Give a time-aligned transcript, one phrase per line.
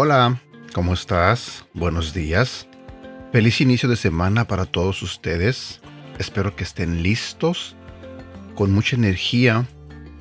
[0.00, 0.40] Hola,
[0.74, 1.66] ¿cómo estás?
[1.74, 2.68] Buenos días.
[3.32, 5.80] Feliz inicio de semana para todos ustedes.
[6.20, 7.74] Espero que estén listos,
[8.54, 9.66] con mucha energía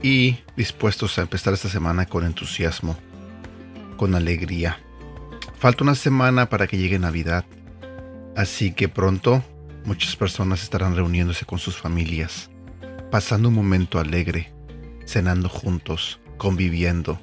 [0.01, 2.97] y dispuestos a empezar esta semana con entusiasmo,
[3.97, 4.79] con alegría.
[5.59, 7.43] Falta una semana para que llegue Navidad,
[8.35, 9.43] así que pronto
[9.85, 12.51] muchas personas estarán reuniéndose con sus familias,
[13.09, 14.53] pasando un momento alegre,
[15.07, 17.19] cenando juntos, conviviendo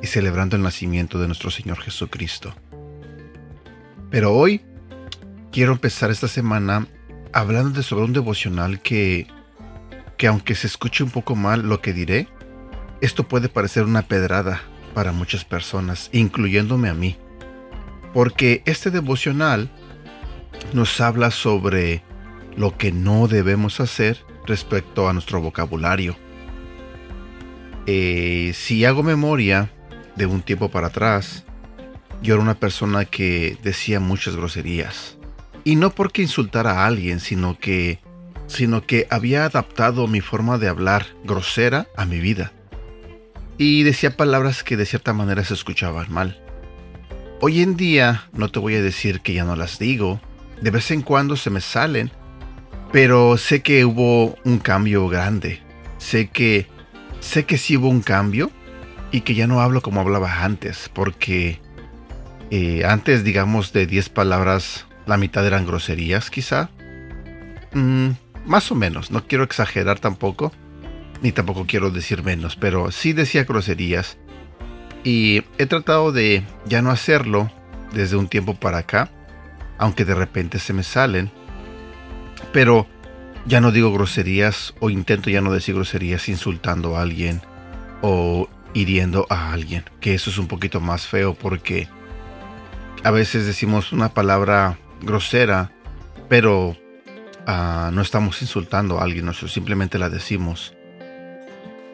[0.00, 2.54] y celebrando el nacimiento de nuestro Señor Jesucristo.
[4.10, 4.62] Pero hoy
[5.50, 6.86] quiero empezar esta semana
[7.32, 9.26] hablando sobre un devocional que,
[10.16, 12.28] que aunque se escuche un poco mal lo que diré,
[13.00, 14.62] esto puede parecer una pedrada
[14.94, 17.16] para muchas personas, incluyéndome a mí.
[18.16, 19.68] Porque este devocional
[20.72, 22.02] nos habla sobre
[22.56, 26.16] lo que no debemos hacer respecto a nuestro vocabulario.
[27.84, 29.70] Eh, si hago memoria,
[30.16, 31.44] de un tiempo para atrás,
[32.22, 35.18] yo era una persona que decía muchas groserías.
[35.62, 38.00] Y no porque insultara a alguien, sino que,
[38.46, 42.54] sino que había adaptado mi forma de hablar grosera a mi vida.
[43.58, 46.45] Y decía palabras que de cierta manera se escuchaban mal.
[47.40, 50.20] Hoy en día no te voy a decir que ya no las digo,
[50.62, 52.10] de vez en cuando se me salen,
[52.92, 55.60] pero sé que hubo un cambio grande.
[55.98, 56.66] Sé que
[57.20, 58.50] sé que sí hubo un cambio
[59.12, 61.60] y que ya no hablo como hablaba antes, porque
[62.50, 66.70] eh, antes, digamos, de 10 palabras, la mitad eran groserías, quizá.
[67.74, 68.12] Mm,
[68.46, 70.52] más o menos, no quiero exagerar tampoco,
[71.20, 74.16] ni tampoco quiero decir menos, pero sí decía groserías.
[75.06, 77.48] Y he tratado de ya no hacerlo
[77.92, 79.08] desde un tiempo para acá,
[79.78, 81.30] aunque de repente se me salen.
[82.52, 82.88] Pero
[83.44, 87.40] ya no digo groserías o intento ya no decir groserías insultando a alguien
[88.02, 89.84] o hiriendo a alguien.
[90.00, 91.86] Que eso es un poquito más feo porque
[93.04, 95.70] a veces decimos una palabra grosera,
[96.28, 96.76] pero
[97.46, 100.74] ah, no estamos insultando a alguien, simplemente la decimos.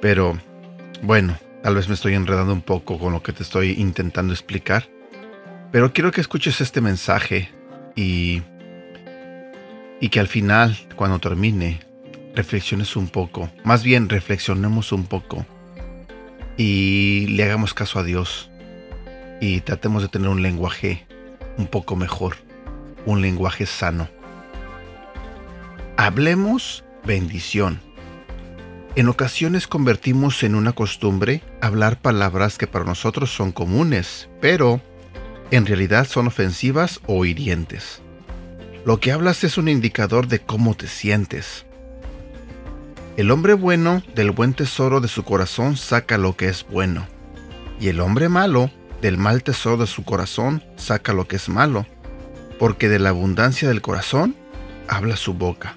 [0.00, 0.38] Pero
[1.02, 4.88] bueno, tal vez me estoy enredando un poco con lo que te estoy intentando explicar.
[5.70, 7.50] Pero quiero que escuches este mensaje
[7.96, 8.42] y,
[10.00, 11.80] y que al final, cuando termine,
[12.34, 13.50] reflexiones un poco.
[13.64, 15.46] Más bien, reflexionemos un poco
[16.56, 18.50] y le hagamos caso a Dios
[19.40, 21.06] y tratemos de tener un lenguaje
[21.56, 22.36] un poco mejor,
[23.06, 24.08] un lenguaje sano.
[25.96, 27.80] Hablemos bendición.
[28.94, 34.82] En ocasiones convertimos en una costumbre hablar palabras que para nosotros son comunes, pero
[35.50, 38.02] en realidad son ofensivas o hirientes.
[38.84, 41.64] Lo que hablas es un indicador de cómo te sientes.
[43.16, 47.06] El hombre bueno del buen tesoro de su corazón saca lo que es bueno,
[47.80, 48.70] y el hombre malo
[49.00, 51.86] del mal tesoro de su corazón saca lo que es malo,
[52.58, 54.36] porque de la abundancia del corazón
[54.86, 55.76] habla su boca.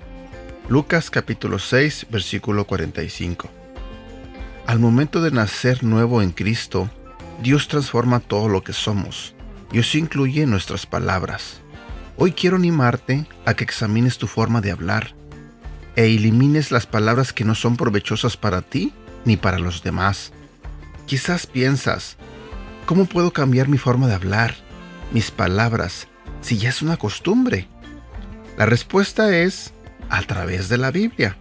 [0.68, 3.52] Lucas capítulo 6 versículo 45.
[4.66, 6.90] Al momento de nacer nuevo en Cristo,
[7.40, 9.36] Dios transforma todo lo que somos,
[9.72, 11.62] y incluye nuestras palabras.
[12.18, 15.14] Hoy quiero animarte a que examines tu forma de hablar
[15.96, 18.92] e elimines las palabras que no son provechosas para ti
[19.24, 20.32] ni para los demás.
[21.06, 22.18] Quizás piensas,
[22.88, 24.56] ¿cómo puedo cambiar mi forma de hablar,
[25.12, 26.08] mis palabras,
[26.42, 27.68] si ya es una costumbre?
[28.58, 29.75] La respuesta es
[30.10, 31.38] a través de la Biblia.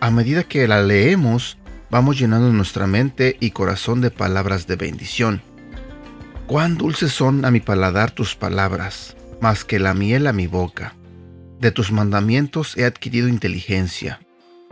[0.00, 1.58] A medida que la leemos,
[1.90, 5.42] vamos llenando nuestra mente y corazón de palabras de bendición.
[6.46, 10.94] Cuán dulces son a mi paladar tus palabras, más que la miel a mi boca.
[11.58, 14.20] De tus mandamientos he adquirido inteligencia.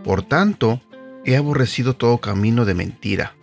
[0.04, 0.82] Por tanto,
[1.24, 3.34] he aborrecido todo camino de mentira.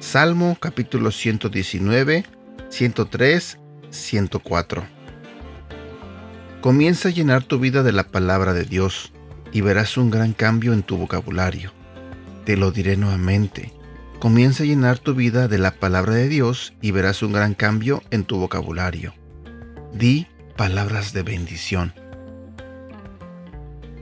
[0.00, 2.24] Salmo capítulo 119,
[2.70, 3.58] 103,
[3.90, 4.95] 104.
[6.66, 9.12] Comienza a llenar tu vida de la palabra de Dios
[9.52, 11.72] y verás un gran cambio en tu vocabulario.
[12.44, 13.72] Te lo diré nuevamente.
[14.18, 18.02] Comienza a llenar tu vida de la palabra de Dios y verás un gran cambio
[18.10, 19.14] en tu vocabulario.
[19.94, 20.26] Di
[20.56, 21.94] palabras de bendición.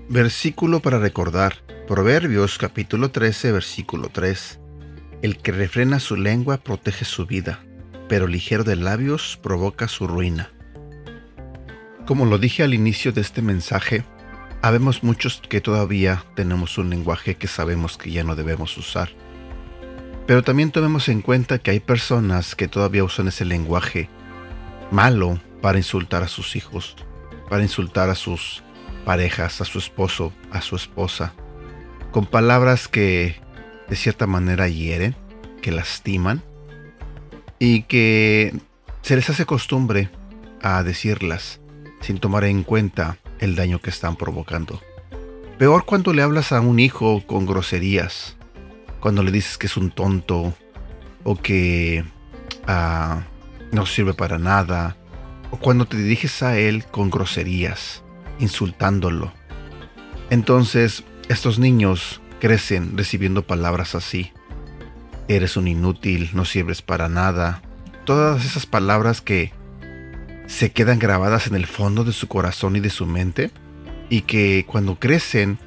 [0.08, 1.56] Versículo para recordar.
[1.86, 4.58] Proverbios capítulo 13, versículo 3.
[5.20, 7.62] El que refrena su lengua protege su vida,
[8.08, 10.54] pero ligero de labios provoca su ruina.
[12.06, 14.04] Como lo dije al inicio de este mensaje,
[14.60, 19.08] habemos muchos que todavía tenemos un lenguaje que sabemos que ya no debemos usar.
[20.26, 24.10] Pero también tomemos en cuenta que hay personas que todavía usan ese lenguaje
[24.90, 26.94] malo para insultar a sus hijos,
[27.48, 28.62] para insultar a sus
[29.06, 31.32] parejas, a su esposo, a su esposa,
[32.10, 33.40] con palabras que
[33.88, 35.16] de cierta manera hieren,
[35.62, 36.42] que lastiman
[37.58, 38.54] y que
[39.00, 40.10] se les hace costumbre
[40.60, 41.60] a decirlas
[42.04, 44.78] sin tomar en cuenta el daño que están provocando.
[45.58, 48.36] Peor cuando le hablas a un hijo con groserías,
[49.00, 50.52] cuando le dices que es un tonto
[51.22, 52.04] o que
[52.66, 53.22] ah,
[53.72, 54.98] no sirve para nada,
[55.50, 58.02] o cuando te diriges a él con groserías,
[58.38, 59.32] insultándolo.
[60.28, 64.30] Entonces, estos niños crecen recibiendo palabras así.
[65.26, 67.62] Eres un inútil, no sirves para nada.
[68.04, 69.54] Todas esas palabras que
[70.46, 73.50] se quedan grabadas en el fondo de su corazón y de su mente
[74.08, 75.58] y que cuando crecen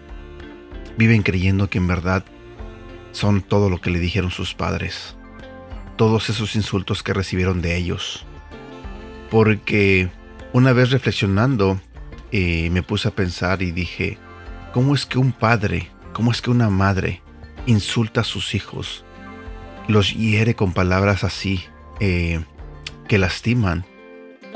[0.98, 2.24] viven creyendo que en verdad
[3.12, 5.16] son todo lo que le dijeron sus padres.
[5.96, 8.26] Todos esos insultos que recibieron de ellos.
[9.32, 10.10] Porque
[10.54, 11.82] una vez reflexionando
[12.32, 14.18] eh, me puse a pensar y dije,
[14.74, 17.22] ¿cómo es que un padre, cómo es que una madre
[17.66, 19.04] insulta a sus hijos?
[19.88, 21.64] Los hiere con palabras así,
[22.00, 22.44] eh,
[23.08, 23.86] que lastiman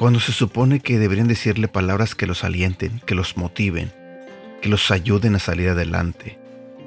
[0.02, 3.94] cuando se supone que deberían decirle palabras que los alienten, que los motiven,
[4.60, 6.40] que los ayuden a salir adelante.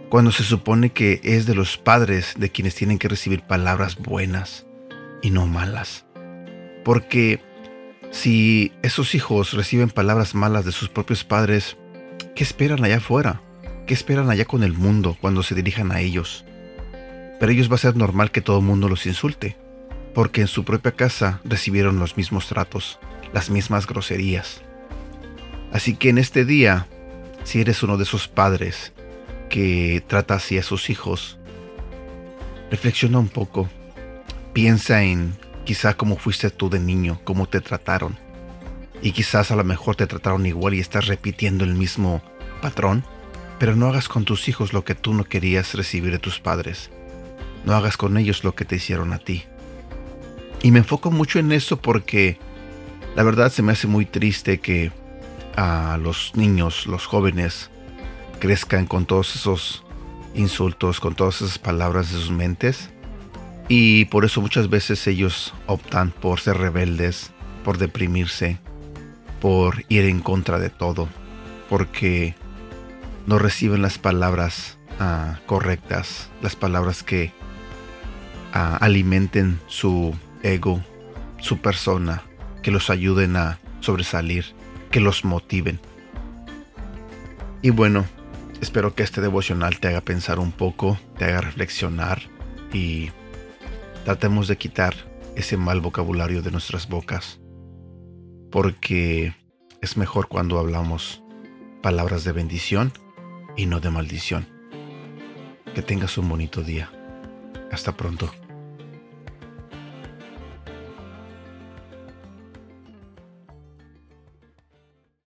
[0.09, 4.67] Cuando se supone que es de los padres de quienes tienen que recibir palabras buenas
[5.23, 6.07] y no malas.
[6.85, 7.39] Porque
[8.11, 11.77] si esos hijos reciben palabras malas de sus propios padres,
[12.35, 13.41] ¿qué esperan allá afuera?
[13.87, 16.45] ¿Qué esperan allá con el mundo cuando se dirijan a ellos?
[17.39, 19.57] Pero ellos va a ser normal que todo el mundo los insulte
[20.15, 22.99] porque en su propia casa recibieron los mismos tratos,
[23.33, 24.63] las mismas groserías.
[25.73, 26.87] Así que en este día,
[27.43, 28.93] si eres uno de esos padres
[29.51, 31.39] que trata así a sus hijos,
[32.71, 33.69] reflexiona un poco,
[34.53, 38.17] piensa en quizá cómo fuiste tú de niño, cómo te trataron.
[39.03, 42.23] Y quizás a lo mejor te trataron igual y estás repitiendo el mismo
[42.63, 43.05] patrón,
[43.59, 46.91] pero no hagas con tus hijos lo que tú no querías recibir de tus padres.
[47.65, 49.45] No hagas con ellos lo que te hicieron a ti.
[50.65, 52.39] Y me enfoco mucho en eso porque
[53.15, 54.93] la verdad se me hace muy triste que
[55.57, 57.69] a los niños, los jóvenes,
[58.41, 59.85] crezcan con todos esos
[60.35, 62.89] insultos, con todas esas palabras de sus mentes.
[63.69, 67.31] Y por eso muchas veces ellos optan por ser rebeldes,
[67.63, 68.59] por deprimirse,
[69.43, 71.11] por ir en contra de todo,
[71.69, 72.37] porque
[73.27, 77.35] no reciben las palabras ah, correctas, las palabras que
[78.55, 80.15] ah, alimenten su
[80.45, 80.81] ego,
[81.41, 82.23] su persona,
[82.63, 84.45] que los ayuden a sobresalir,
[84.91, 85.81] que los motiven.
[87.63, 88.05] Y bueno,
[88.61, 92.23] espero que este devocional te haga pensar un poco, te haga reflexionar
[92.73, 93.11] y
[94.05, 94.95] tratemos de quitar
[95.35, 97.41] ese mal vocabulario de nuestras bocas,
[98.53, 99.35] porque
[99.81, 101.23] es mejor cuando hablamos
[101.83, 102.93] palabras de bendición
[103.57, 104.47] y no de maldición.
[105.75, 106.91] Que tengas un bonito día.
[107.73, 108.33] Hasta pronto.